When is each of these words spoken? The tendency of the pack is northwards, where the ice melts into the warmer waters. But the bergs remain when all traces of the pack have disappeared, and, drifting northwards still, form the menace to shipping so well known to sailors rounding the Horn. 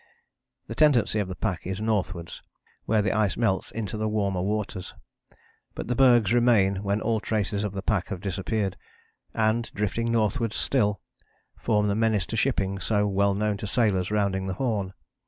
The 0.65 0.73
tendency 0.73 1.19
of 1.19 1.27
the 1.27 1.35
pack 1.35 1.67
is 1.67 1.79
northwards, 1.79 2.41
where 2.85 3.03
the 3.03 3.11
ice 3.11 3.37
melts 3.37 3.69
into 3.69 3.97
the 3.97 4.09
warmer 4.09 4.41
waters. 4.41 4.95
But 5.75 5.89
the 5.89 5.95
bergs 5.95 6.33
remain 6.33 6.81
when 6.81 7.01
all 7.01 7.19
traces 7.19 7.63
of 7.63 7.73
the 7.73 7.83
pack 7.83 8.07
have 8.07 8.19
disappeared, 8.19 8.77
and, 9.35 9.71
drifting 9.75 10.11
northwards 10.11 10.55
still, 10.55 11.01
form 11.55 11.87
the 11.87 11.93
menace 11.93 12.25
to 12.33 12.35
shipping 12.35 12.79
so 12.79 13.05
well 13.05 13.35
known 13.35 13.57
to 13.57 13.67
sailors 13.67 14.09
rounding 14.09 14.47
the 14.47 14.55
Horn. 14.55 14.95